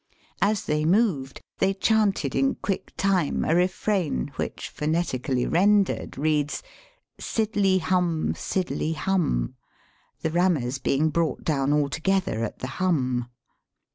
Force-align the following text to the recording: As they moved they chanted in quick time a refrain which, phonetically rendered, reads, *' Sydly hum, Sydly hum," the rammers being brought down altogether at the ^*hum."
As 0.41 0.65
they 0.65 0.83
moved 0.83 1.41
they 1.59 1.75
chanted 1.75 2.33
in 2.33 2.55
quick 2.55 2.91
time 2.97 3.45
a 3.45 3.53
refrain 3.53 4.31
which, 4.35 4.67
phonetically 4.67 5.45
rendered, 5.45 6.17
reads, 6.17 6.63
*' 6.93 7.09
Sydly 7.19 7.77
hum, 7.79 8.33
Sydly 8.33 8.93
hum," 8.95 9.53
the 10.21 10.31
rammers 10.31 10.79
being 10.79 11.11
brought 11.11 11.43
down 11.43 11.71
altogether 11.71 12.43
at 12.43 12.57
the 12.57 12.67
^*hum." 12.67 13.27